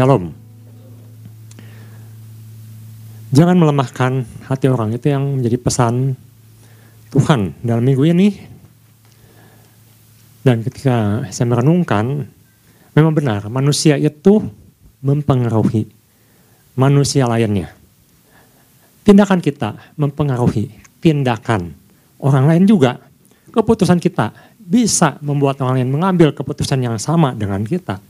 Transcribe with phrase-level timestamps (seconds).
[0.00, 0.32] Shalom.
[3.36, 6.16] Jangan melemahkan hati orang itu yang menjadi pesan
[7.12, 8.32] Tuhan dalam minggu ini.
[10.40, 12.24] Dan ketika saya merenungkan,
[12.96, 14.40] memang benar manusia itu
[15.04, 15.84] mempengaruhi
[16.80, 17.68] manusia lainnya.
[19.04, 21.76] Tindakan kita mempengaruhi tindakan
[22.24, 23.04] orang lain juga.
[23.52, 28.00] Keputusan kita bisa membuat orang lain mengambil keputusan yang sama dengan kita.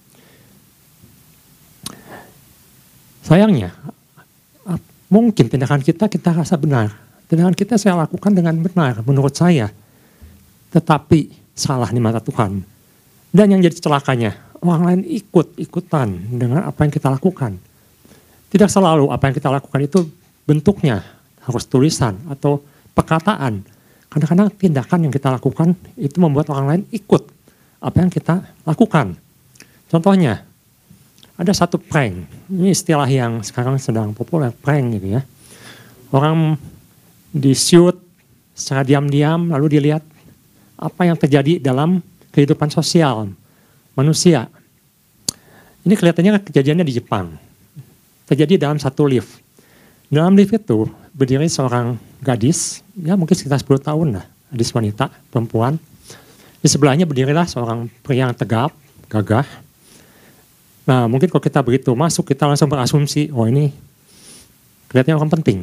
[3.30, 3.70] Sayangnya,
[5.06, 6.90] mungkin tindakan kita kita rasa benar.
[7.30, 9.70] Tindakan kita saya lakukan dengan benar menurut saya.
[10.74, 12.58] Tetapi salah di mata Tuhan.
[13.30, 17.54] Dan yang jadi celakanya, orang lain ikut-ikutan dengan apa yang kita lakukan.
[18.50, 20.10] Tidak selalu apa yang kita lakukan itu
[20.42, 20.98] bentuknya
[21.46, 22.58] harus tulisan atau
[22.98, 23.62] perkataan.
[24.10, 27.30] Kadang-kadang tindakan yang kita lakukan itu membuat orang lain ikut
[27.78, 29.14] apa yang kita lakukan.
[29.86, 30.49] Contohnya,
[31.40, 32.28] ada satu prank.
[32.52, 35.24] Ini istilah yang sekarang sedang populer, prank gitu ya.
[36.12, 36.60] Orang
[37.32, 37.96] di shoot
[38.52, 40.04] secara diam-diam lalu dilihat
[40.76, 42.04] apa yang terjadi dalam
[42.36, 43.32] kehidupan sosial
[43.96, 44.52] manusia.
[45.80, 47.32] Ini kelihatannya kejadiannya di Jepang.
[48.28, 49.40] Terjadi dalam satu lift.
[50.12, 55.80] Dalam lift itu berdiri seorang gadis, ya mungkin sekitar 10 tahun lah, gadis wanita, perempuan.
[56.60, 58.76] Di sebelahnya berdirilah seorang pria yang tegap,
[59.08, 59.48] gagah.
[60.90, 63.70] Nah mungkin kalau kita begitu masuk, kita langsung berasumsi, oh ini
[64.90, 65.58] kelihatannya orang penting.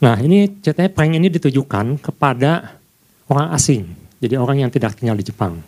[0.00, 2.80] Nah ini ceritanya prank ini ditujukan kepada
[3.28, 3.84] orang asing,
[4.16, 5.60] jadi orang yang tidak tinggal di Jepang.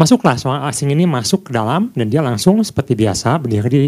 [0.00, 3.82] Masuklah seorang asing ini masuk ke dalam dan dia langsung seperti biasa berdiri di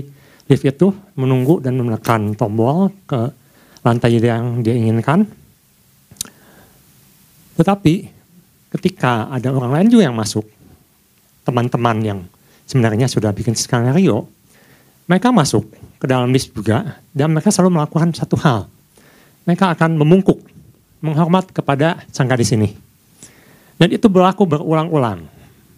[0.47, 3.33] lift itu menunggu dan menekan tombol ke
[3.81, 5.25] lantai yang dia inginkan.
[7.57, 7.95] Tetapi
[8.77, 10.45] ketika ada orang lain juga yang masuk,
[11.41, 12.21] teman-teman yang
[12.67, 14.27] sebenarnya sudah bikin skenario,
[15.07, 15.71] mereka masuk
[16.03, 18.67] ke dalam lift juga dan mereka selalu melakukan satu hal.
[19.47, 20.43] Mereka akan memungkuk,
[20.99, 22.75] menghormat kepada sang gadis ini.
[23.79, 25.23] Dan itu berlaku berulang-ulang.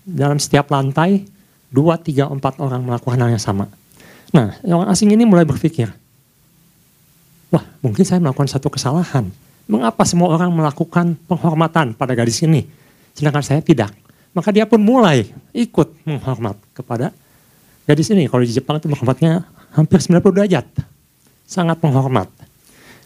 [0.08, 1.28] Dalam setiap lantai,
[1.68, 3.68] dua, tiga, empat orang melakukan hal yang sama.
[4.32, 5.92] Nah, orang asing ini mulai berpikir,
[7.52, 9.28] wah mungkin saya melakukan satu kesalahan.
[9.68, 12.64] Mengapa semua orang melakukan penghormatan pada gadis ini,
[13.12, 13.92] sedangkan saya tidak?
[14.38, 17.10] Maka dia pun mulai ikut menghormat kepada
[17.90, 18.30] gadis ini.
[18.30, 19.42] Kalau di Jepang itu menghormatnya
[19.74, 20.62] hampir 90 derajat.
[21.42, 22.30] Sangat menghormat.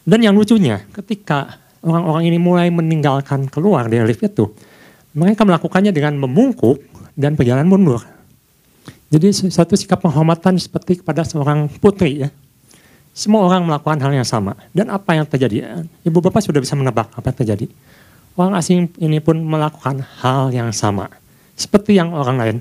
[0.05, 4.45] Dan yang lucunya, ketika orang-orang ini mulai meninggalkan keluar dari lift itu,
[5.17, 6.85] mereka melakukannya dengan membungkuk
[7.17, 8.05] dan berjalan mundur.
[9.09, 12.29] Jadi satu sikap penghormatan seperti kepada seorang putri ya.
[13.13, 14.53] Semua orang melakukan hal yang sama.
[14.69, 15.81] Dan apa yang terjadi?
[16.05, 17.65] Ibu bapak sudah bisa menebak apa yang terjadi.
[18.37, 21.09] Orang asing ini pun melakukan hal yang sama.
[21.53, 22.57] Seperti yang orang lain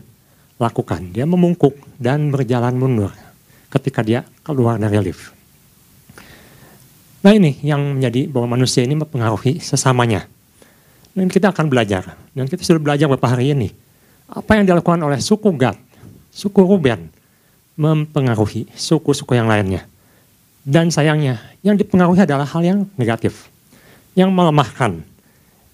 [0.60, 1.10] lakukan.
[1.10, 3.10] Dia memungkuk dan berjalan mundur
[3.72, 5.32] ketika dia keluar dari lift.
[7.22, 10.26] Nah ini yang menjadi bahwa manusia ini mempengaruhi sesamanya.
[11.12, 12.18] Dan kita akan belajar.
[12.32, 13.68] Dan kita sudah belajar beberapa hari ini.
[14.32, 15.76] Apa yang dilakukan oleh suku Gad
[16.32, 17.12] suku Ruben
[17.76, 19.84] mempengaruhi suku-suku yang lainnya.
[20.64, 23.50] Dan sayangnya, yang dipengaruhi adalah hal yang negatif,
[24.14, 25.04] yang melemahkan,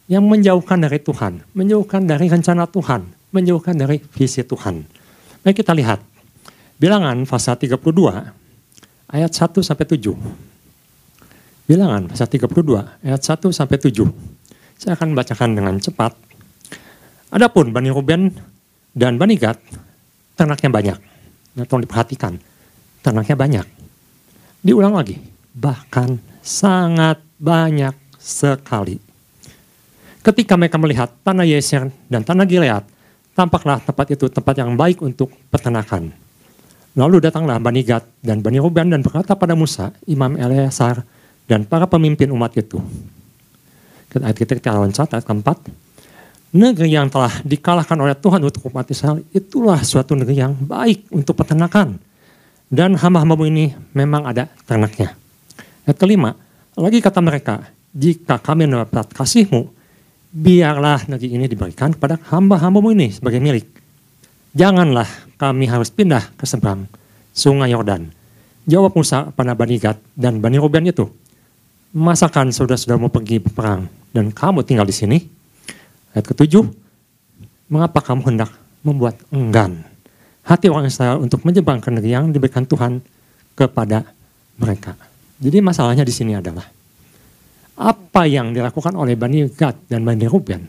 [0.08, 4.88] yang menjauhkan dari Tuhan, menjauhkan dari rencana Tuhan, menjauhkan dari visi Tuhan.
[5.44, 6.00] Mari kita lihat,
[6.80, 7.76] bilangan pasal 32,
[9.12, 10.16] ayat 1 sampai 7.
[11.68, 14.08] Bilangan pasal 32, ayat 1 sampai 7.
[14.80, 16.16] Saya akan bacakan dengan cepat.
[17.28, 18.32] Adapun Bani Ruben
[18.96, 19.60] dan Bani Gad
[20.32, 20.98] ternaknya banyak.
[21.60, 22.40] Nah, tolong diperhatikan,
[23.04, 23.66] ternaknya banyak.
[24.64, 25.20] Diulang lagi,
[25.52, 29.07] bahkan sangat banyak sekali.
[30.28, 32.84] Ketika mereka melihat tanah Yeser dan tanah Gilead,
[33.32, 36.12] tampaklah tempat itu tempat yang baik untuk peternakan.
[36.92, 41.00] Lalu datanglah Bani Gad dan Bani Ruben dan berkata pada Musa, Imam Eleazar,
[41.48, 42.76] dan para pemimpin umat itu.
[44.20, 45.64] Ayat kita kita loncat, ayat keempat
[46.52, 51.40] negeri yang telah dikalahkan oleh Tuhan untuk umat Israel itulah suatu negeri yang baik untuk
[51.40, 51.96] peternakan.
[52.68, 55.16] Dan hamba-hambamu ini memang ada ternaknya.
[55.88, 56.36] Yang kelima,
[56.76, 57.64] lagi kata mereka,
[57.96, 59.77] jika kami mendapat kasihmu,
[60.32, 63.66] biarlah negeri ini diberikan kepada hamba-hambamu ini sebagai milik.
[64.52, 65.08] Janganlah
[65.40, 66.88] kami harus pindah ke seberang
[67.32, 68.10] sungai Yordan.
[68.68, 71.08] Jawab Musa pada Bani Gad dan Bani Ruben itu,
[71.96, 75.18] masakan saudara mau pergi berperang dan kamu tinggal di sini?
[76.12, 76.68] Ayat ketujuh,
[77.72, 78.50] mengapa kamu hendak
[78.84, 79.84] membuat enggan
[80.48, 83.04] hati orang Israel untuk menyeberangkan negeri yang diberikan Tuhan
[83.52, 84.08] kepada
[84.56, 84.96] mereka.
[85.38, 86.64] Jadi masalahnya di sini adalah
[87.78, 90.66] apa yang dilakukan oleh Bani Gad dan Bani Ruben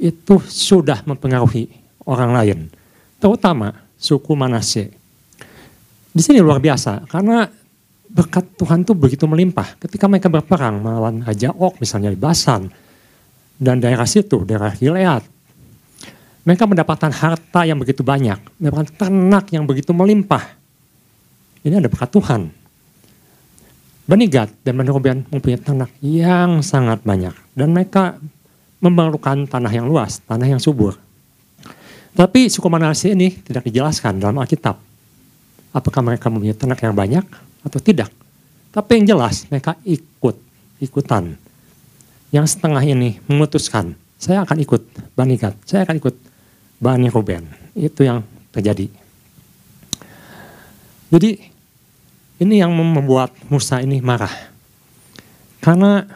[0.00, 1.68] itu sudah mempengaruhi
[2.08, 2.58] orang lain,
[3.20, 4.94] terutama suku Manase
[6.08, 7.44] Di sini luar biasa karena
[8.08, 9.76] berkat Tuhan itu begitu melimpah.
[9.76, 12.72] Ketika mereka berperang melawan Raja Ok misalnya di Basan
[13.60, 15.22] dan daerah situ, daerah Gilead.
[16.48, 20.56] Mereka mendapatkan harta yang begitu banyak, mendapatkan ternak yang begitu melimpah.
[21.60, 22.48] Ini ada berkat Tuhan.
[24.08, 27.36] Bani Gad dan Bani Ruben mempunyai ternak yang sangat banyak.
[27.52, 28.16] Dan mereka
[28.80, 30.96] memerlukan tanah yang luas, tanah yang subur.
[32.16, 34.80] Tapi suku Manase ini tidak dijelaskan dalam Alkitab.
[35.76, 37.20] Apakah mereka mempunyai ternak yang banyak
[37.60, 38.08] atau tidak.
[38.72, 40.40] Tapi yang jelas mereka ikut,
[40.80, 41.36] ikutan.
[42.32, 44.82] Yang setengah ini memutuskan, saya akan ikut
[45.12, 46.16] Bani Gad, saya akan ikut
[46.80, 47.44] Bani Ruben.
[47.76, 48.24] Itu yang
[48.56, 48.88] terjadi.
[51.12, 51.57] Jadi
[52.38, 54.30] ini yang membuat Musa ini marah.
[55.58, 56.06] Karena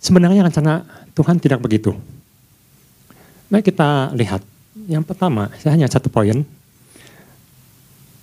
[0.00, 1.92] sebenarnya rencana Tuhan tidak begitu.
[3.52, 4.40] Mari kita lihat.
[4.88, 6.40] Yang pertama, saya hanya satu poin.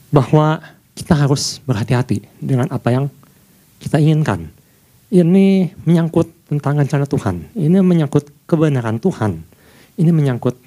[0.10, 0.58] Bahwa
[0.98, 3.06] kita harus berhati-hati dengan apa yang
[3.78, 4.50] kita inginkan.
[5.14, 7.54] Ini menyangkut tentang rencana Tuhan.
[7.54, 9.38] Ini menyangkut kebenaran Tuhan.
[10.02, 10.58] Ini menyangkut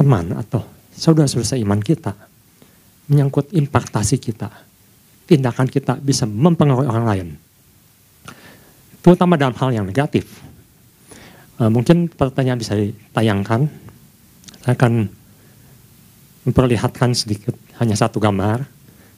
[0.00, 0.64] teman atau
[0.96, 2.16] saudara-saudara iman kita.
[3.12, 4.65] Menyangkut impartasi kita
[5.26, 7.28] tindakan kita bisa mempengaruhi orang lain.
[9.02, 10.26] Terutama dalam hal yang negatif.
[11.58, 13.70] Uh, mungkin pertanyaan bisa ditayangkan.
[14.62, 15.06] Saya akan
[16.46, 18.66] memperlihatkan sedikit hanya satu gambar,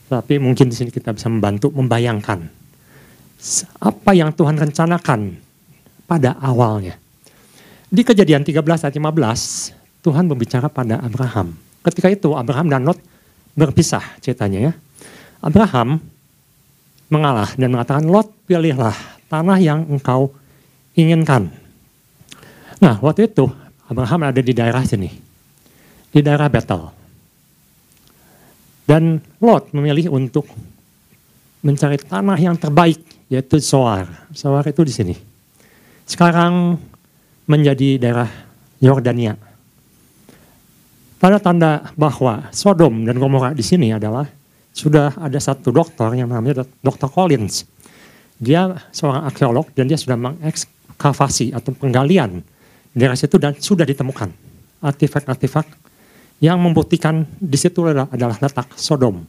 [0.09, 2.49] tapi mungkin di sini kita bisa membantu membayangkan
[3.79, 5.37] apa yang Tuhan rencanakan
[6.09, 6.99] pada awalnya.
[7.89, 11.57] Di kejadian 13 ayat 15, Tuhan berbicara pada Abraham.
[11.85, 13.01] Ketika itu Abraham dan Lot
[13.57, 14.73] berpisah ceritanya ya.
[15.39, 16.03] Abraham
[17.09, 18.95] mengalah dan mengatakan, Lot pilihlah
[19.31, 20.35] tanah yang engkau
[20.99, 21.53] inginkan.
[22.79, 23.47] Nah waktu itu
[23.87, 25.09] Abraham ada di daerah sini,
[26.11, 26.91] di daerah Betel.
[28.89, 30.49] Dan Lot memilih untuk
[31.61, 34.09] mencari tanah yang terbaik, yaitu Soar.
[34.33, 35.15] Soar itu di sini.
[36.09, 36.81] Sekarang
[37.45, 38.31] menjadi daerah
[38.81, 39.37] Yordania.
[41.19, 44.38] Tanda-tanda bahwa Sodom dan Gomora di sini adalah
[44.79, 47.11] sudah ada satu dokter yang namanya Dr.
[47.11, 47.67] Collins.
[48.39, 52.39] Dia seorang arkeolog dan dia sudah mengekskavasi atau penggalian
[52.95, 54.31] daerah situ dan sudah ditemukan
[54.79, 55.67] artefak-artefak
[56.39, 59.27] yang membuktikan di situ adalah, adalah letak Sodom.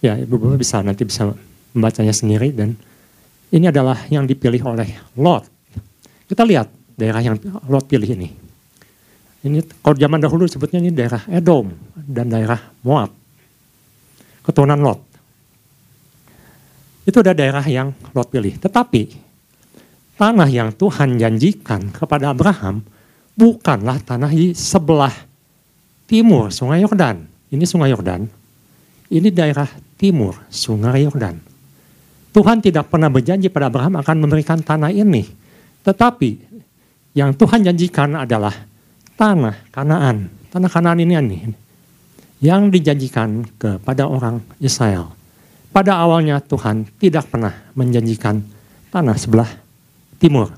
[0.00, 1.28] Ya, ibu bapak bisa nanti bisa
[1.76, 2.72] membacanya sendiri dan
[3.52, 4.88] ini adalah yang dipilih oleh
[5.20, 5.44] Lot.
[6.24, 7.36] Kita lihat daerah yang
[7.68, 8.32] Lot pilih ini.
[9.44, 13.19] Ini kalau zaman dahulu sebutnya ini daerah Edom dan daerah Moab
[14.50, 15.00] keturunan Lot.
[17.06, 18.58] Itu ada daerah yang Lot pilih.
[18.58, 19.02] Tetapi
[20.18, 22.82] tanah yang Tuhan janjikan kepada Abraham
[23.38, 25.14] bukanlah tanah di sebelah
[26.10, 27.24] timur Sungai Yordan.
[27.54, 28.26] Ini Sungai Yordan.
[29.10, 31.38] Ini daerah timur Sungai Yordan.
[32.30, 35.26] Tuhan tidak pernah berjanji pada Abraham akan memberikan tanah ini.
[35.82, 36.30] Tetapi
[37.14, 38.54] yang Tuhan janjikan adalah
[39.18, 40.30] tanah Kanaan.
[40.50, 41.69] Tanah Kanaan ini, ini
[42.40, 45.12] yang dijanjikan kepada orang Israel.
[45.70, 48.42] Pada awalnya Tuhan tidak pernah menjanjikan
[48.90, 49.46] tanah sebelah
[50.18, 50.50] timur.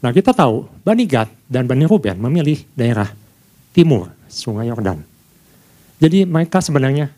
[0.00, 3.10] Nah kita tahu Bani Gad dan Bani Ruben memilih daerah
[3.74, 5.02] timur sungai Yordan.
[6.00, 7.10] Jadi mereka sebenarnya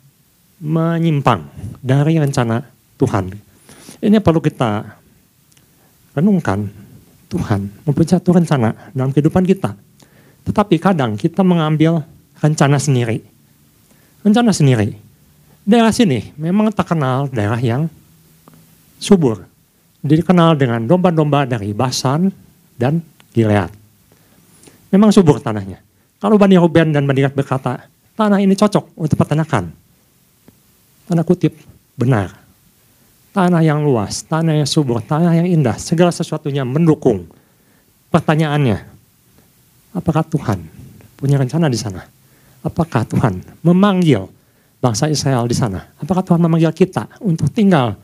[0.59, 1.47] menyimpang
[1.79, 2.65] dari rencana
[2.97, 3.31] Tuhan.
[4.03, 4.83] Ini perlu kita
[6.17, 6.81] renungkan.
[7.33, 9.73] Tuhan mempunyai satu rencana dalam kehidupan kita.
[10.45, 12.05] Tetapi kadang kita mengambil
[12.37, 13.25] rencana sendiri
[14.23, 14.95] rencana sendiri.
[15.63, 17.91] Daerah sini memang terkenal daerah yang
[18.99, 19.43] subur.
[20.03, 22.27] Dikenal dengan domba-domba dari Basan
[22.75, 22.99] dan
[23.31, 23.71] Gilead.
[24.91, 25.79] Memang subur tanahnya.
[26.19, 29.71] Kalau Bani Ruben dan Bani Gad berkata, tanah ini cocok untuk peternakan.
[31.07, 31.55] Tanda kutip,
[31.95, 32.35] benar.
[33.31, 37.27] Tanah yang luas, tanah yang subur, tanah yang indah, segala sesuatunya mendukung.
[38.11, 38.77] Pertanyaannya,
[39.95, 40.67] apakah Tuhan
[41.15, 42.05] punya rencana di sana?
[42.63, 44.25] Apakah Tuhan memanggil
[44.79, 45.83] bangsa Israel di sana?
[45.99, 47.99] Apakah Tuhan memanggil kita untuk tinggal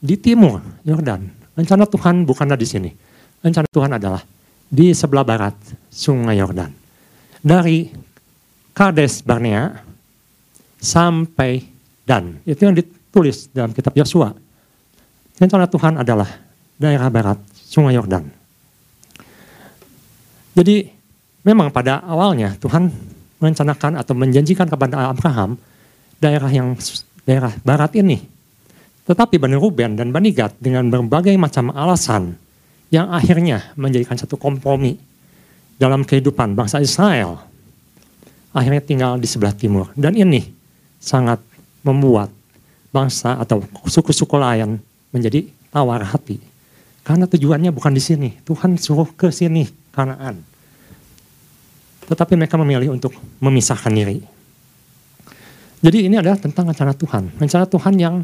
[0.00, 1.28] di timur Yordan?
[1.52, 2.90] Rencana Tuhan bukanlah di sini.
[3.44, 4.24] Rencana Tuhan adalah
[4.68, 5.54] di sebelah barat
[5.92, 6.72] sungai Yordan.
[7.44, 7.88] Dari
[8.72, 9.74] Kades Barnea
[10.78, 11.66] sampai
[12.06, 12.40] Dan.
[12.48, 14.32] Itu yang ditulis dalam kitab Yosua.
[15.36, 16.30] Rencana Tuhan adalah
[16.80, 18.24] daerah barat sungai Yordan.
[20.56, 20.88] Jadi
[21.44, 22.90] memang pada awalnya Tuhan
[23.38, 25.58] merencanakan atau menjanjikan kepada Abraham
[26.18, 26.74] daerah yang
[27.22, 28.18] daerah barat ini.
[29.08, 32.36] Tetapi Bani Ruben dan Bani Gad dengan berbagai macam alasan
[32.92, 35.00] yang akhirnya menjadikan satu kompromi
[35.80, 37.40] dalam kehidupan bangsa Israel.
[38.52, 39.88] Akhirnya tinggal di sebelah timur.
[39.94, 40.44] Dan ini
[40.98, 41.40] sangat
[41.86, 42.28] membuat
[42.90, 44.80] bangsa atau suku-suku lain
[45.14, 46.40] menjadi tawar hati.
[47.06, 48.28] Karena tujuannya bukan di sini.
[48.44, 49.64] Tuhan suruh ke sini,
[49.94, 50.44] Kanaan.
[52.08, 54.24] Tetapi mereka memilih untuk memisahkan diri.
[55.78, 57.38] Jadi ini adalah tentang rencana Tuhan.
[57.38, 58.14] Rencana Tuhan yang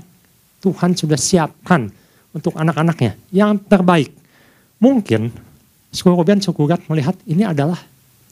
[0.58, 1.86] Tuhan sudah siapkan
[2.34, 3.14] untuk anak-anaknya.
[3.30, 4.10] Yang terbaik.
[4.80, 5.30] Mungkin
[5.92, 7.78] suku Ruben, suku melihat ini adalah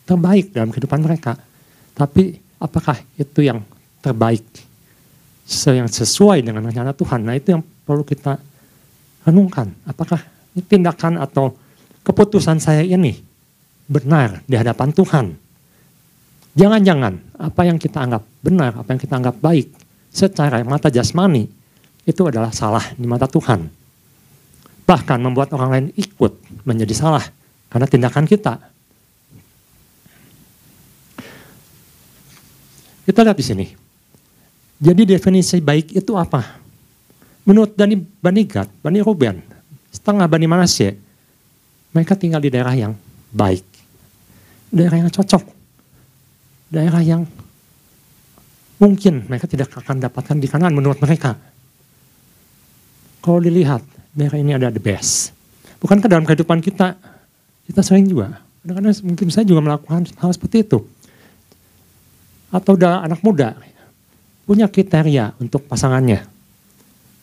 [0.09, 1.39] terbaik dalam kehidupan mereka.
[1.95, 3.63] Tapi apakah itu yang
[4.03, 4.43] terbaik?
[5.47, 7.21] Yang sesuai dengan rencana Tuhan.
[7.23, 8.41] Nah itu yang perlu kita
[9.23, 9.71] renungkan.
[9.87, 10.19] Apakah
[10.67, 11.55] tindakan atau
[12.03, 13.23] keputusan saya ini
[13.87, 15.42] benar di hadapan Tuhan?
[16.53, 19.73] Jangan-jangan apa yang kita anggap benar, apa yang kita anggap baik
[20.13, 21.49] secara mata jasmani
[22.05, 23.65] itu adalah salah di mata Tuhan.
[24.85, 26.33] Bahkan membuat orang lain ikut
[26.69, 27.25] menjadi salah
[27.73, 28.61] karena tindakan kita.
[33.09, 33.67] Kita lihat di sini.
[34.83, 36.61] Jadi definisi baik itu apa?
[37.49, 39.41] Menurut Dani Bani Gad, Bani Ruben,
[39.91, 40.95] setengah Bani Manasye,
[41.97, 42.93] mereka tinggal di daerah yang
[43.33, 43.65] baik.
[44.69, 45.62] Daerah yang cocok.
[46.73, 47.29] Daerah yang
[48.81, 51.37] mungkin mereka tidak akan dapatkan di kanan menurut mereka.
[53.21, 53.85] Kalau dilihat,
[54.17, 55.37] daerah ini ada the best.
[55.79, 56.97] Bukankah dalam kehidupan kita
[57.69, 60.83] kita sering juga, kadang-kadang mungkin saya juga melakukan hal seperti itu.
[62.51, 63.55] Atau udah anak muda,
[64.49, 66.27] punya kriteria untuk pasangannya.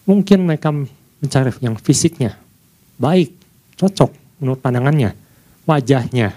[0.07, 2.39] Mungkin mereka mencari yang fisiknya,
[2.95, 3.35] baik,
[3.75, 5.13] cocok menurut pandangannya,
[5.67, 6.33] wajahnya,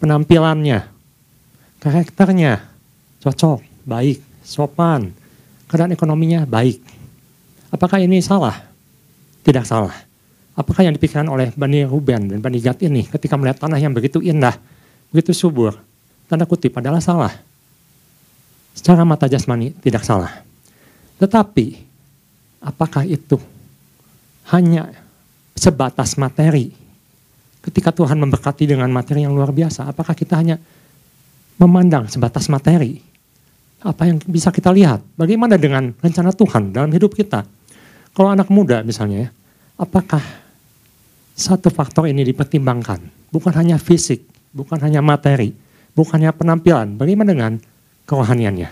[0.00, 0.97] penampilannya,
[1.78, 2.62] karakternya,
[3.22, 5.14] cocok, baik, sopan,
[5.70, 6.82] keadaan ekonominya baik.
[7.70, 8.56] Apakah ini salah?
[9.44, 9.94] Tidak salah.
[10.58, 14.18] Apakah yang dipikirkan oleh Bani Ruben dan Bani Gad ini ketika melihat tanah yang begitu
[14.18, 14.58] indah,
[15.14, 15.78] begitu subur,
[16.26, 17.30] tanda kutip adalah salah.
[18.74, 20.42] Secara mata jasmani tidak salah.
[21.22, 21.78] Tetapi
[22.62, 23.38] apakah itu
[24.50, 24.90] hanya
[25.54, 26.74] sebatas materi?
[27.58, 30.56] Ketika Tuhan memberkati dengan materi yang luar biasa, apakah kita hanya
[31.58, 33.02] memandang sebatas materi?
[33.82, 35.02] Apa yang bisa kita lihat?
[35.14, 37.46] Bagaimana dengan rencana Tuhan dalam hidup kita?
[38.14, 39.30] Kalau anak muda misalnya,
[39.78, 40.18] apakah
[41.38, 42.98] satu faktor ini dipertimbangkan.
[43.30, 45.54] Bukan hanya fisik, bukan hanya materi,
[45.94, 46.98] bukan hanya penampilan.
[46.98, 47.52] Bagaimana dengan
[48.10, 48.70] kerohaniannya?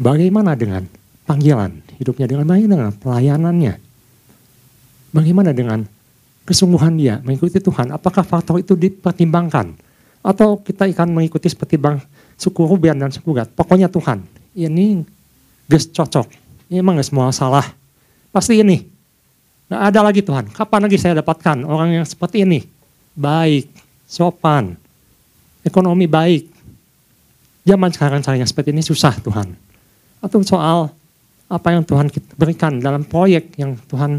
[0.00, 0.88] Bagaimana dengan
[1.28, 2.24] panggilan hidupnya?
[2.24, 3.74] Dengan bagaimana dengan pelayanannya?
[5.12, 5.84] Bagaimana dengan
[6.48, 7.92] kesungguhan dia mengikuti Tuhan?
[7.92, 9.76] Apakah faktor itu dipertimbangkan?
[10.20, 11.96] Atau kita akan mengikuti seperti bang
[12.36, 13.48] suku Ruben dan suku Gad?
[13.56, 14.20] Pokoknya Tuhan,
[14.52, 15.00] ini
[15.66, 16.28] ges cocok.
[16.70, 17.64] Ini emang gak semua salah.
[18.30, 19.00] Pasti ini
[19.70, 20.44] Nggak ada lagi Tuhan.
[20.50, 22.66] Kapan lagi saya dapatkan orang yang seperti ini?
[23.14, 23.70] Baik,
[24.02, 24.74] sopan,
[25.62, 26.50] ekonomi baik.
[27.62, 29.54] Zaman sekarang saya seperti ini susah Tuhan.
[30.18, 30.90] Atau soal
[31.46, 34.18] apa yang Tuhan berikan dalam proyek yang Tuhan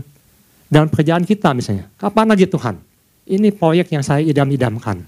[0.72, 1.92] dalam pekerjaan kita misalnya.
[2.00, 2.80] Kapan lagi Tuhan?
[3.28, 5.04] Ini proyek yang saya idam-idamkan.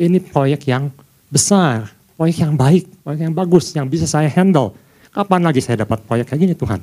[0.00, 0.88] Ini proyek yang
[1.28, 4.72] besar, proyek yang baik, proyek yang bagus, yang bisa saya handle.
[5.12, 6.80] Kapan lagi saya dapat proyek kayak gini Tuhan?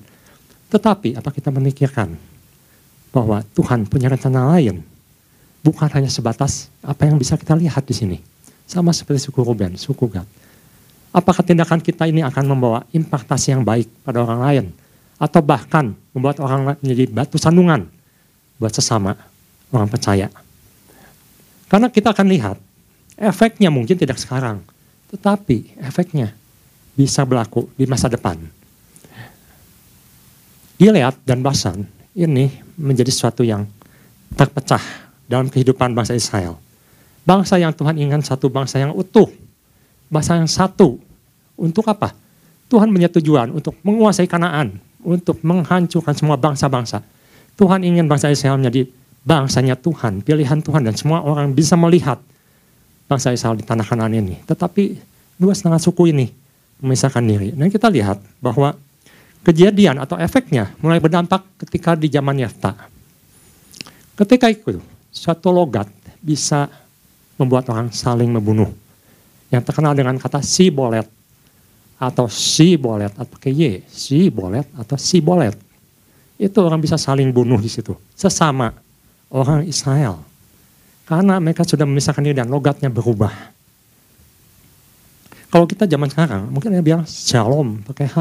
[0.70, 2.14] Tetapi apa kita memikirkan
[3.10, 4.86] bahwa Tuhan punya rencana lain.
[5.66, 8.18] Bukan hanya sebatas apa yang bisa kita lihat di sini.
[8.70, 10.28] Sama seperti suku Ruben, suku Gad.
[11.10, 14.66] Apakah tindakan kita ini akan membawa impaktasi yang baik pada orang lain?
[15.18, 17.90] Atau bahkan membuat orang menjadi batu sandungan
[18.62, 19.18] buat sesama
[19.74, 20.30] orang percaya.
[21.66, 22.58] Karena kita akan lihat,
[23.18, 24.62] efeknya mungkin tidak sekarang.
[25.10, 26.32] Tetapi efeknya
[26.94, 28.38] bisa berlaku di masa depan.
[30.78, 33.66] Gilead dan Basan ini menjadi sesuatu yang
[34.38, 34.82] terpecah
[35.26, 36.62] dalam kehidupan bangsa Israel.
[37.26, 39.28] Bangsa yang Tuhan inginkan satu bangsa yang utuh,
[40.08, 41.02] bangsa yang satu.
[41.58, 42.14] Untuk apa?
[42.70, 47.02] Tuhan punya tujuan untuk menguasai Kanaan, untuk menghancurkan semua bangsa-bangsa.
[47.58, 48.86] Tuhan ingin bangsa Israel menjadi
[49.26, 52.22] bangsanya Tuhan, pilihan Tuhan dan semua orang bisa melihat
[53.08, 54.44] bangsa Israel di tanah Kanaan ini.
[54.44, 54.84] Tetapi
[55.40, 56.28] dua setengah suku ini
[56.84, 57.56] memisahkan diri.
[57.56, 58.76] Dan kita lihat bahwa
[59.42, 62.76] kejadian atau efeknya mulai berdampak ketika di zaman Yefta.
[64.20, 65.88] Ketika itu, suatu logat
[66.20, 66.68] bisa
[67.40, 68.70] membuat orang saling membunuh.
[69.48, 71.08] Yang terkenal dengan kata si bolet
[71.98, 75.56] atau si bolet atau pakai y, si bolet atau si bolet.
[76.38, 77.96] Itu orang bisa saling bunuh di situ.
[78.14, 78.70] Sesama
[79.32, 80.22] orang Israel.
[81.08, 83.32] Karena mereka sudah memisahkan diri dan logatnya berubah.
[85.48, 88.18] Kalau kita zaman sekarang, mungkin ada bilang shalom pakai H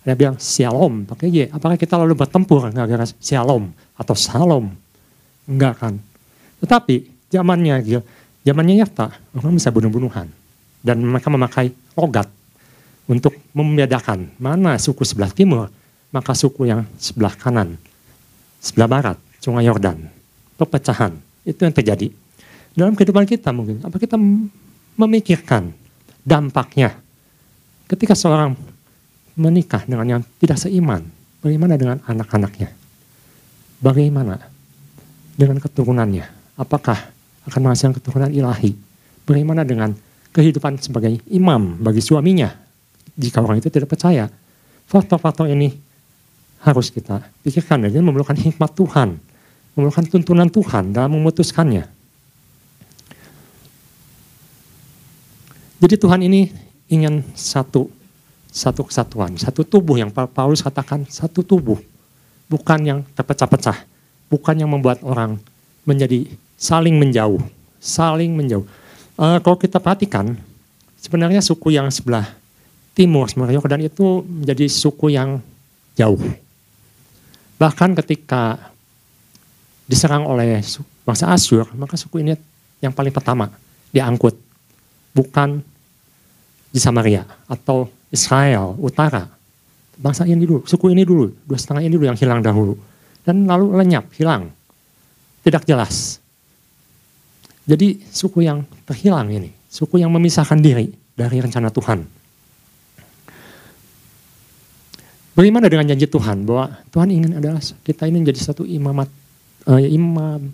[0.00, 1.38] ada bilang shalom pakai Y.
[1.52, 3.68] Apakah kita lalu bertempur gara-gara shalom
[4.00, 4.72] atau salam?
[5.44, 5.94] Enggak kan.
[6.64, 8.00] Tetapi zamannya gitu,
[8.44, 10.28] zamannya Yafta, orang bisa bunuh-bunuhan.
[10.80, 12.32] Dan mereka memakai logat
[13.04, 15.68] untuk membedakan mana suku sebelah timur
[16.10, 17.76] maka suku yang sebelah kanan,
[18.58, 20.08] sebelah barat, sungai Yordan,
[20.56, 22.08] perpecahan, itu yang terjadi.
[22.74, 24.14] Dalam kehidupan kita mungkin, apa kita
[24.94, 25.74] memikirkan
[26.22, 26.94] dampaknya
[27.90, 28.54] ketika seorang
[29.34, 31.02] menikah dengan yang tidak seiman,
[31.42, 32.70] bagaimana dengan anak-anaknya?
[33.80, 34.36] Bagaimana
[35.34, 36.26] dengan keturunannya?
[36.60, 36.98] Apakah
[37.48, 38.76] akan menghasilkan keturunan ilahi?
[39.24, 39.96] Bagaimana dengan
[40.30, 42.52] kehidupan sebagai imam bagi suaminya?
[43.16, 44.28] Jika orang itu tidak percaya,
[44.86, 45.72] faktor-faktor ini
[46.60, 49.16] harus kita pikirkan dan memerlukan hikmat Tuhan,
[49.74, 51.99] memerlukan tuntunan Tuhan dalam memutuskannya.
[55.80, 56.52] Jadi Tuhan ini
[56.92, 57.88] ingin satu
[58.50, 61.78] satu kesatuan, satu tubuh yang Paulus katakan satu tubuh,
[62.50, 63.86] bukan yang terpecah-pecah,
[64.28, 65.38] bukan yang membuat orang
[65.86, 67.40] menjadi saling menjauh,
[67.78, 68.66] saling menjauh.
[69.14, 70.34] Uh, kalau kita perhatikan,
[70.98, 72.28] sebenarnya suku yang sebelah
[72.92, 75.40] timur sebenarnya Yordan itu menjadi suku yang
[75.96, 76.20] jauh.
[77.56, 78.58] Bahkan ketika
[79.86, 80.60] diserang oleh
[81.06, 82.34] bangsa Asyur, maka suku ini
[82.82, 83.48] yang paling pertama
[83.94, 84.36] diangkut,
[85.14, 85.62] bukan
[86.70, 89.26] di Samaria atau Israel utara.
[90.00, 92.72] Bangsa ini dulu, suku ini dulu, dua setengah ini dulu yang hilang dahulu.
[93.20, 94.48] Dan lalu lenyap, hilang.
[95.44, 96.16] Tidak jelas.
[97.68, 102.02] Jadi suku yang terhilang ini, suku yang memisahkan diri dari rencana Tuhan.
[105.36, 109.06] Bagaimana dengan janji Tuhan bahwa Tuhan ingin adalah kita ini menjadi satu imamat,
[109.70, 110.50] uh, imam,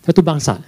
[0.00, 0.58] satu bangsa,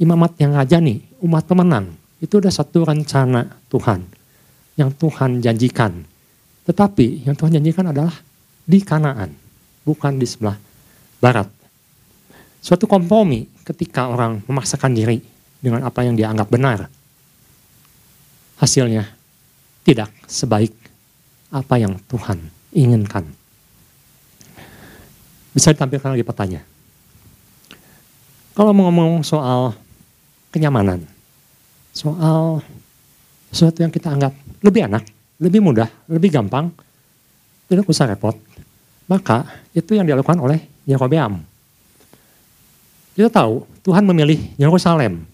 [0.00, 1.99] imamat yang raja nih, umat pemenang.
[2.20, 4.04] Itu ada satu rencana Tuhan
[4.76, 6.04] yang Tuhan janjikan.
[6.68, 8.12] Tetapi yang Tuhan janjikan adalah
[8.68, 9.32] di Kanaan,
[9.82, 10.56] bukan di sebelah
[11.18, 11.48] barat.
[12.60, 15.18] Suatu kompromi ketika orang memaksakan diri
[15.60, 16.92] dengan apa yang dianggap benar.
[18.60, 19.08] Hasilnya
[19.80, 20.76] tidak sebaik
[21.48, 22.36] apa yang Tuhan
[22.76, 23.24] inginkan.
[25.56, 26.60] Bisa ditampilkan lagi petanya.
[28.54, 29.72] Kalau mau ngomong soal
[30.52, 31.02] kenyamanan,
[31.90, 32.62] soal
[33.50, 35.04] sesuatu yang kita anggap lebih enak,
[35.42, 36.70] lebih mudah, lebih gampang,
[37.66, 38.34] tidak usah repot.
[39.10, 41.42] Maka itu yang dilakukan oleh Yerobeam.
[43.14, 45.26] Kita tahu Tuhan memilih Yerusalem.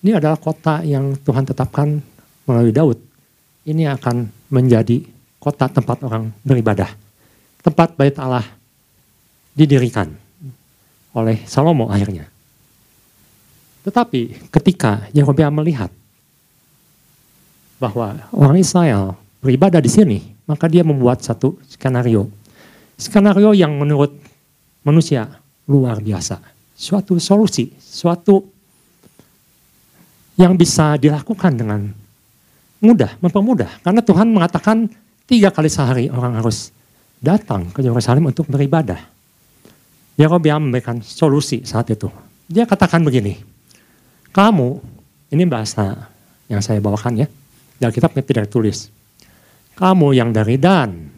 [0.00, 2.00] Ini adalah kota yang Tuhan tetapkan
[2.46, 2.98] melalui Daud.
[3.66, 5.04] Ini akan menjadi
[5.36, 6.88] kota tempat orang beribadah.
[7.60, 8.46] Tempat bait Allah
[9.52, 10.08] didirikan
[11.12, 12.39] oleh Salomo akhirnya.
[13.80, 15.88] Tetapi ketika Yerobeam melihat
[17.80, 22.28] bahwa orang Israel beribadah di sini, maka dia membuat satu skenario.
[23.00, 24.12] Skenario yang menurut
[24.84, 26.36] manusia luar biasa.
[26.76, 28.44] Suatu solusi, suatu
[30.36, 31.88] yang bisa dilakukan dengan
[32.80, 33.80] mudah, mempermudah.
[33.80, 34.88] Karena Tuhan mengatakan
[35.24, 36.72] tiga kali sehari orang harus
[37.20, 39.00] datang ke Yerusalem untuk beribadah.
[40.20, 42.12] Yerobeam memberikan solusi saat itu.
[42.44, 43.40] Dia katakan begini,
[44.30, 44.78] kamu,
[45.34, 46.06] ini bahasa
[46.46, 47.28] yang saya bawakan ya,
[47.82, 48.90] dan kita tidak tulis.
[49.74, 51.10] Kamu yang dari Dan,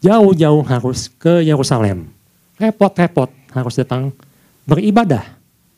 [0.00, 2.08] jauh-jauh harus ke Yerusalem.
[2.56, 4.14] Repot-repot harus datang
[4.64, 5.24] beribadah.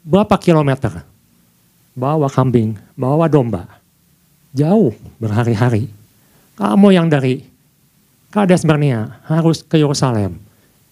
[0.03, 1.03] Berapa kilometer?
[1.99, 3.67] Bawa kambing, bawa domba.
[4.55, 5.91] Jauh berhari-hari.
[6.55, 7.43] Kamu yang dari
[8.31, 10.39] Kades Barnea harus ke Yerusalem.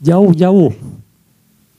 [0.00, 0.72] Jauh-jauh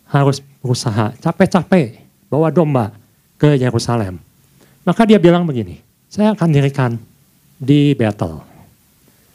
[0.08, 3.01] harus berusaha, capek-capek bawa domba
[3.42, 4.22] ke Yerusalem.
[4.86, 6.94] Maka dia bilang begini, saya akan dirikan
[7.58, 8.46] di battle.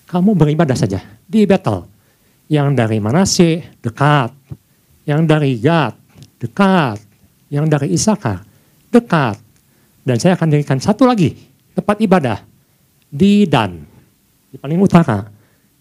[0.06, 1.98] Kamu beribadah saja di battle.
[2.46, 4.30] Yang dari Manase dekat,
[5.02, 5.98] yang dari Gad
[6.38, 7.02] dekat,
[7.50, 8.46] yang dari Isakar
[8.94, 9.34] dekat.
[10.06, 11.34] Dan saya akan dirikan satu lagi
[11.74, 12.38] tempat ibadah
[13.10, 13.82] di Dan,
[14.46, 15.26] di paling utara.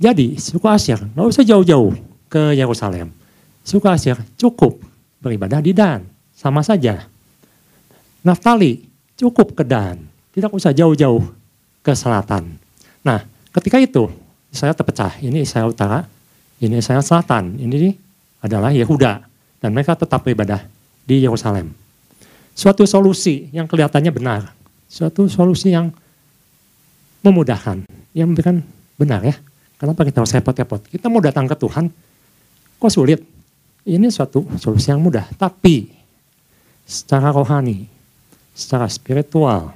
[0.02, 1.94] Jadi suku Asyir nggak usah jauh-jauh
[2.26, 3.14] ke Yerusalem.
[3.62, 4.82] Suku Asyir cukup
[5.22, 6.02] beribadah di Dan,
[6.34, 7.06] sama saja.
[8.26, 8.82] Naftali
[9.14, 10.02] cukup ke Dan,
[10.34, 11.22] tidak usah jauh-jauh
[11.86, 12.58] ke selatan.
[13.06, 13.22] Nah,
[13.54, 14.10] ketika itu
[14.56, 15.20] saya terpecah.
[15.20, 16.08] Ini Israel Utara,
[16.64, 17.60] ini Israel Selatan.
[17.60, 17.92] Ini
[18.40, 19.28] adalah Yehuda.
[19.60, 20.64] Dan mereka tetap beribadah
[21.04, 21.76] di Yerusalem.
[22.56, 24.42] Suatu solusi yang kelihatannya benar.
[24.88, 25.92] Suatu solusi yang
[27.20, 27.84] memudahkan.
[28.16, 28.58] Yang memberikan
[28.96, 29.36] benar ya.
[29.76, 30.88] Kenapa kita harus repot-repot?
[30.88, 31.92] Kita mau datang ke Tuhan,
[32.80, 33.20] kok sulit?
[33.84, 35.28] Ini suatu solusi yang mudah.
[35.36, 35.92] Tapi
[36.88, 37.84] secara rohani,
[38.56, 39.76] secara spiritual,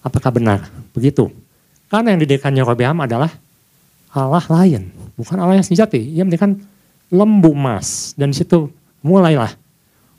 [0.00, 0.70] apakah benar?
[0.94, 1.28] Begitu.
[1.90, 3.34] Karena yang didirikan Yerobeam adalah
[4.14, 4.88] Allah lain,
[5.18, 6.00] bukan Allah yang sejati.
[6.14, 6.56] Ia mendirikan
[7.10, 8.70] lembu emas dan situ
[9.02, 9.52] mulailah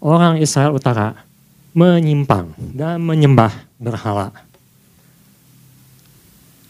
[0.04, 1.18] orang Israel Utara
[1.74, 4.30] menyimpang dan menyembah berhala.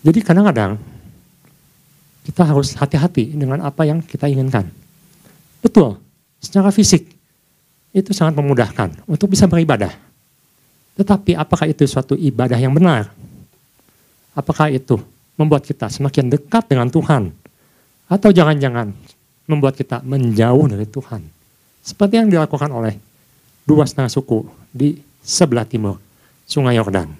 [0.06, 0.80] Jadi kadang-kadang
[2.27, 4.67] kita harus hati-hati dengan apa yang kita inginkan.
[5.63, 5.99] Betul,
[6.39, 7.08] secara fisik
[7.95, 10.07] itu sangat memudahkan untuk bisa beribadah.
[10.98, 13.14] Tetapi apakah itu suatu ibadah yang benar?
[14.34, 14.98] Apakah itu
[15.38, 17.30] membuat kita semakin dekat dengan Tuhan?
[18.10, 18.92] Atau jangan-jangan
[19.46, 21.22] membuat kita menjauh dari Tuhan?
[21.86, 22.98] Seperti yang dilakukan oleh
[23.64, 26.02] dua setengah suku di sebelah timur
[26.48, 27.12] Sungai Yordan.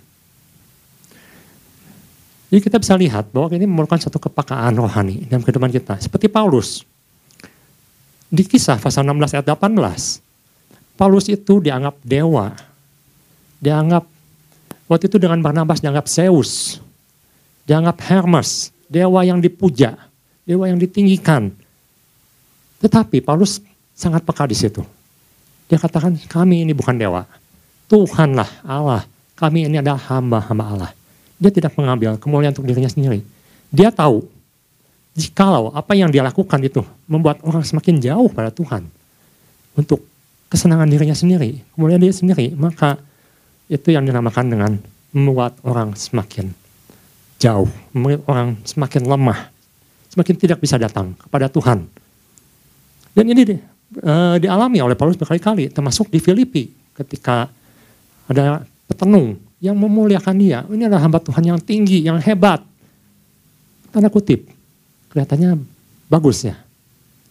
[2.48, 6.00] Jadi kita bisa lihat bahwa ini memerlukan satu kepakaan rohani dalam kehidupan kita.
[6.00, 6.88] Seperti Paulus.
[8.32, 10.24] Di kisah pasal 16 ayat 18.
[10.96, 12.56] Paulus itu dianggap dewa.
[13.58, 14.06] Dianggap,
[14.90, 16.82] waktu itu dengan Barnabas dianggap Zeus.
[17.68, 19.98] Dianggap Hermes, dewa yang dipuja.
[20.48, 21.52] Dewa yang ditinggikan.
[22.80, 23.60] Tetapi Paulus
[23.92, 24.86] sangat peka di situ.
[25.68, 27.28] Dia katakan kami ini bukan dewa.
[27.92, 29.04] Tuhanlah Allah.
[29.38, 30.92] Kami ini adalah hamba-hamba Allah
[31.38, 33.22] dia tidak mengambil kemuliaan untuk dirinya sendiri.
[33.70, 34.26] Dia tahu
[35.14, 38.86] jikalau apa yang dia lakukan itu membuat orang semakin jauh pada Tuhan
[39.78, 40.02] untuk
[40.50, 42.98] kesenangan dirinya sendiri, kemuliaan dia sendiri, maka
[43.68, 44.72] itu yang dinamakan dengan
[45.12, 46.52] membuat orang semakin
[47.38, 49.40] jauh, membuat orang semakin lemah,
[50.12, 51.86] semakin tidak bisa datang kepada Tuhan.
[53.14, 53.56] Dan ini di,
[54.02, 57.50] uh, dialami oleh Paulus berkali-kali, termasuk di Filipi ketika
[58.28, 60.62] ada petenung yang memuliakan dia.
[60.70, 62.62] Ini adalah hamba Tuhan yang tinggi, yang hebat.
[63.90, 64.46] Tanda kutip,
[65.10, 65.58] kelihatannya
[66.08, 66.56] bagus ya.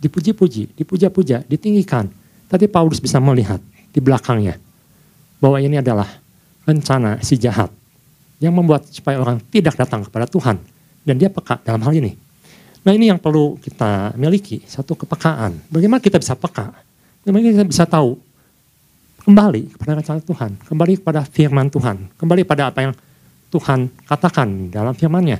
[0.02, 2.10] Dipuji-puji, dipuja-puja, ditinggikan.
[2.46, 3.58] Tapi Paulus bisa melihat
[3.90, 4.58] di belakangnya
[5.40, 6.06] bahwa ini adalah
[6.66, 7.70] rencana si jahat
[8.42, 10.60] yang membuat supaya orang tidak datang kepada Tuhan.
[11.06, 12.18] Dan dia peka dalam hal ini.
[12.82, 15.70] Nah ini yang perlu kita miliki, satu kepekaan.
[15.70, 16.74] Bagaimana kita bisa peka?
[17.22, 18.18] Bagaimana kita bisa tahu
[19.26, 22.92] kembali kepada rencana Tuhan, kembali kepada firman Tuhan, kembali pada apa yang
[23.50, 25.38] Tuhan katakan dalam firman-Nya.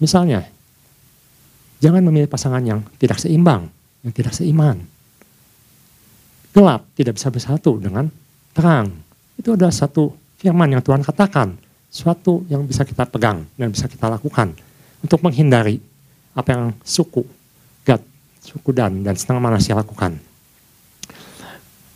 [0.00, 0.44] Misalnya,
[1.84, 3.68] jangan memilih pasangan yang tidak seimbang,
[4.00, 4.84] yang tidak seiman.
[6.56, 8.08] Gelap tidak bisa bersatu dengan
[8.56, 8.88] terang.
[9.36, 11.56] Itu adalah satu firman yang Tuhan katakan,
[11.88, 14.52] suatu yang bisa kita pegang dan bisa kita lakukan
[15.00, 15.80] untuk menghindari
[16.36, 17.24] apa yang suku,
[17.80, 18.04] Gad,
[18.44, 20.20] suku Dan, dan setengah manusia lakukan.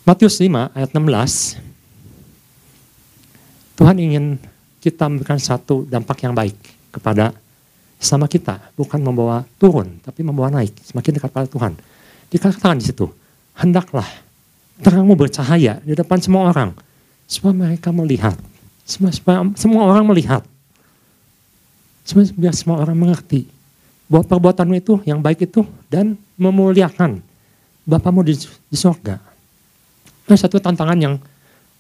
[0.08, 1.61] Matius 5 ayat 16,
[3.76, 4.40] Tuhan ingin
[4.80, 6.56] kita memberikan satu dampak yang baik
[6.88, 7.37] kepada
[8.00, 11.76] sama kita, bukan membawa turun, tapi membawa naik, semakin dekat pada Tuhan.
[12.32, 13.12] Dikatakan di situ,
[13.61, 14.08] hendaklah
[14.80, 16.88] terangmu bercahaya di depan semua orang,
[17.29, 18.35] supaya mereka melihat,
[18.88, 20.43] supaya, supaya semua orang melihat,
[22.09, 23.45] supaya biar semua orang mengerti
[24.09, 25.62] bahwa perbuatanmu itu yang baik itu
[25.93, 27.21] dan memuliakan
[27.88, 28.37] Bapamu di,
[28.69, 29.17] di surga.
[30.29, 31.17] Nah, satu tantangan yang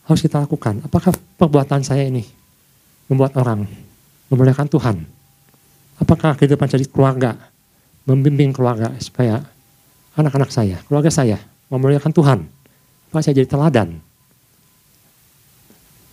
[0.08, 0.80] harus kita lakukan.
[0.80, 2.24] Apakah perbuatan saya ini
[3.12, 3.68] membuat orang
[4.32, 5.04] memuliakan Tuhan?
[6.00, 7.36] Apakah kehidupan jadi keluarga,
[8.08, 9.44] membimbing keluarga supaya
[10.16, 11.36] anak-anak saya, keluarga saya
[11.68, 12.38] memuliakan Tuhan?
[13.12, 14.00] Apakah saya jadi teladan?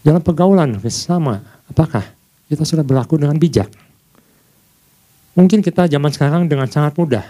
[0.05, 2.05] Dalam pergaulan sama, apakah
[2.45, 3.73] kita sudah berlaku dengan bijak?
[5.33, 7.25] Mungkin kita zaman sekarang dengan sangat mudah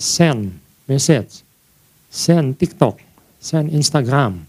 [0.00, 0.56] send
[0.88, 1.44] message,
[2.08, 2.96] send TikTok,
[3.36, 4.48] send Instagram.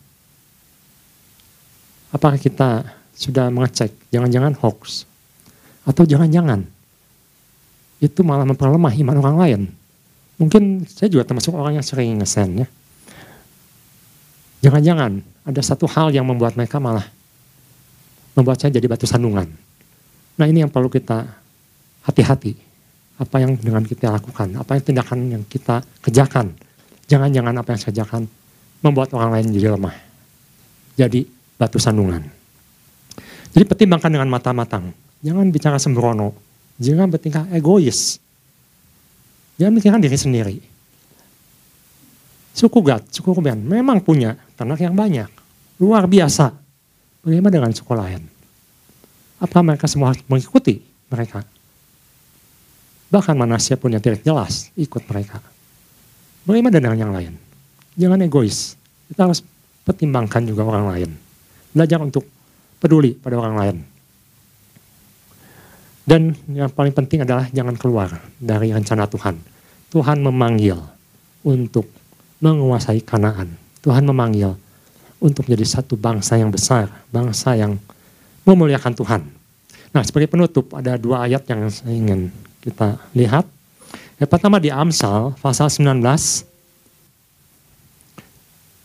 [2.15, 5.03] Apakah kita sudah mengecek jangan-jangan hoax?
[5.83, 6.63] Atau jangan-jangan
[7.99, 9.61] itu malah memperlemah iman orang lain?
[10.39, 12.67] Mungkin saya juga termasuk orang yang sering nge-send ya.
[14.63, 17.14] Jangan-jangan ada satu hal yang membuat mereka malah
[18.35, 19.47] membuat saya jadi batu sandungan.
[20.35, 21.25] Nah ini yang perlu kita
[22.03, 22.53] hati-hati.
[23.15, 26.51] Apa yang dengan kita lakukan, apa yang tindakan yang kita kerjakan.
[27.07, 28.27] Jangan-jangan apa yang saya kerjakan
[28.83, 29.95] membuat orang lain jadi lemah.
[30.99, 31.23] Jadi
[31.55, 32.27] batu sandungan.
[33.55, 34.91] Jadi pertimbangkan dengan mata matang.
[35.23, 36.35] Jangan bicara sembrono.
[36.75, 38.19] Jangan bertingkah egois.
[39.55, 40.57] Jangan mikirkan diri sendiri.
[42.55, 45.27] Suku Gad, suku Ruben memang punya ternak yang banyak.
[45.79, 46.64] Luar biasa.
[47.25, 48.21] Bagaimana dengan suku lain?
[49.41, 51.41] Apa mereka semua mengikuti mereka?
[53.09, 55.41] Bahkan Manasya pun yang tidak jelas ikut mereka.
[56.45, 57.33] Bagaimana dengan yang lain?
[57.95, 58.75] jangan egois.
[59.09, 59.41] Kita harus
[59.88, 61.09] pertimbangkan juga orang lain.
[61.71, 62.27] Belajar untuk
[62.79, 63.77] peduli pada orang lain.
[66.05, 69.41] Dan yang paling penting adalah jangan keluar dari rencana Tuhan.
[69.89, 70.77] Tuhan memanggil
[71.41, 71.89] untuk
[72.43, 73.57] menguasai Kanaan.
[73.81, 74.53] Tuhan memanggil
[75.25, 77.81] untuk menjadi satu bangsa yang besar, bangsa yang
[78.45, 79.21] memuliakan Tuhan.
[79.89, 82.29] Nah, sebagai penutup ada dua ayat yang saya ingin
[82.61, 83.49] kita lihat.
[84.21, 85.97] Yang pertama di Amsal pasal 19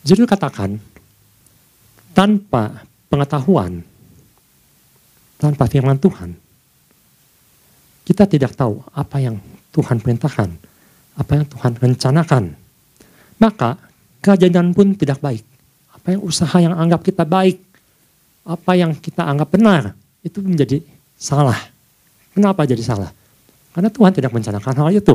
[0.00, 0.80] jadi katakan,
[2.16, 3.84] tanpa pengetahuan,
[5.36, 6.32] tanpa firman Tuhan,
[8.08, 9.36] kita tidak tahu apa yang
[9.76, 10.48] Tuhan perintahkan,
[11.20, 12.44] apa yang Tuhan rencanakan,
[13.36, 13.76] maka
[14.24, 15.44] kejadian pun tidak baik.
[16.00, 17.60] Apa yang usaha yang anggap kita baik,
[18.48, 19.92] apa yang kita anggap benar,
[20.24, 20.80] itu menjadi
[21.20, 21.60] salah.
[22.32, 23.12] Kenapa jadi salah?
[23.76, 25.14] Karena Tuhan tidak merencanakan hal itu.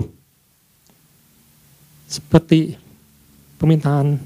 [2.05, 2.77] Seperti
[3.57, 4.21] permintaan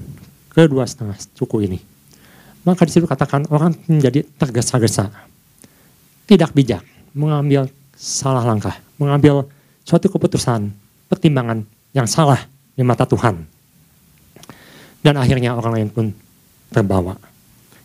[0.52, 1.78] kedua setengah suku ini.
[2.60, 5.08] Maka di situ katakan orang menjadi tergesa-gesa.
[6.28, 6.84] Tidak bijak,
[7.16, 9.48] mengambil salah langkah, mengambil
[9.82, 10.68] suatu keputusan,
[11.08, 11.64] pertimbangan
[11.96, 12.38] yang salah
[12.76, 13.48] di mata Tuhan.
[15.00, 16.06] Dan akhirnya orang lain pun
[16.70, 17.18] terbawa.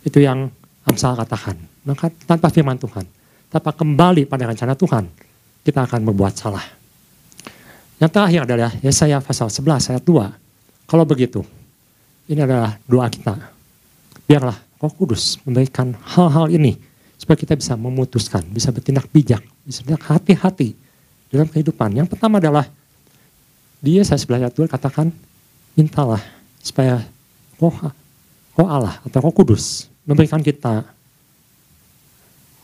[0.05, 0.49] Itu yang
[0.85, 1.57] Amsal katakan.
[1.85, 3.05] Maka tanpa firman Tuhan,
[3.49, 5.09] tanpa kembali pada rencana Tuhan,
[5.65, 6.61] kita akan membuat salah.
[7.97, 10.85] Yang terakhir adalah Yesaya pasal 11 ayat 2.
[10.85, 11.41] Kalau begitu,
[12.29, 13.33] ini adalah doa kita.
[14.29, 16.77] Biarlah Roh Kudus memberikan hal-hal ini
[17.17, 20.77] supaya kita bisa memutuskan, bisa bertindak bijak, bisa bertindak hati-hati
[21.33, 21.97] dalam kehidupan.
[21.97, 22.69] Yang pertama adalah
[23.81, 25.09] dia saya sebelah ayat 2 katakan
[25.73, 26.21] mintalah
[26.61, 27.01] supaya
[27.57, 27.73] roh,
[28.55, 30.87] roh Allah atau roh kudus memberikan kita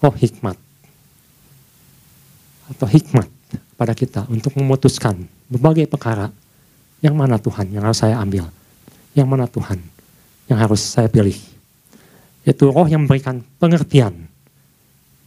[0.02, 0.58] roh hikmat.
[2.72, 3.28] Atau hikmat
[3.76, 6.32] pada kita untuk memutuskan berbagai perkara.
[7.02, 8.46] Yang mana Tuhan yang harus saya ambil,
[9.18, 9.82] yang mana Tuhan
[10.46, 11.34] yang harus saya pilih.
[12.46, 14.30] Itu roh yang memberikan pengertian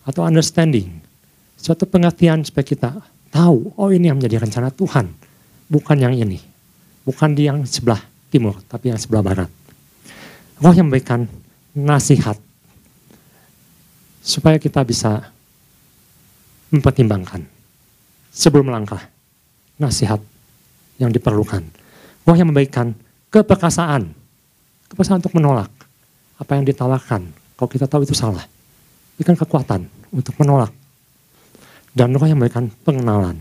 [0.07, 1.03] atau understanding,
[1.57, 2.91] suatu pengertian supaya kita
[3.33, 5.11] tahu, oh ini yang menjadi rencana Tuhan,
[5.67, 6.39] bukan yang ini,
[7.03, 7.99] bukan di yang sebelah
[8.29, 9.51] timur, tapi yang sebelah barat.
[10.65, 11.29] Roh yang memberikan
[11.77, 12.41] nasihat,
[14.25, 15.29] supaya kita bisa
[16.73, 17.45] mempertimbangkan
[18.33, 19.05] sebelum melangkah
[19.77, 20.25] nasihat
[20.97, 21.61] yang diperlukan.
[22.25, 22.97] Roh yang memberikan
[23.29, 24.09] keperkasaan,
[24.89, 25.69] keperkasaan untuk menolak
[26.41, 27.29] apa yang ditawarkan.
[27.61, 28.49] Kalau kita tahu itu salah,
[29.21, 29.85] berikan kekuatan
[30.17, 30.73] untuk menolak.
[31.93, 33.37] Dan roh yang memberikan pengenalan,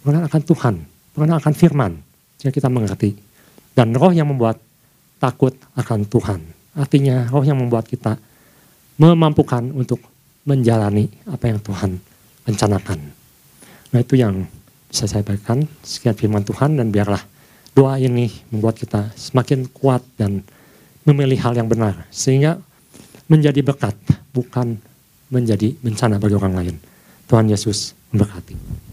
[0.00, 0.74] pengenalan akan Tuhan,
[1.12, 1.92] pengenalan akan firman,
[2.40, 3.12] jika kita mengerti.
[3.76, 4.69] Dan roh yang membuat
[5.20, 6.40] takut akan Tuhan.
[6.74, 8.16] Artinya roh yang membuat kita
[8.96, 10.00] memampukan untuk
[10.48, 12.00] menjalani apa yang Tuhan
[12.48, 12.98] rencanakan.
[13.92, 14.48] Nah itu yang
[14.88, 15.62] bisa saya bagikan.
[15.84, 17.20] Sekian firman Tuhan dan biarlah
[17.76, 20.40] doa ini membuat kita semakin kuat dan
[21.04, 22.08] memilih hal yang benar.
[22.08, 22.58] Sehingga
[23.30, 23.94] menjadi berkat,
[24.34, 24.80] bukan
[25.30, 26.76] menjadi bencana bagi orang lain.
[27.30, 28.89] Tuhan Yesus memberkati.